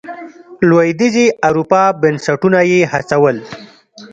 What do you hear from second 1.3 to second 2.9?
اروپا بنسټونه یې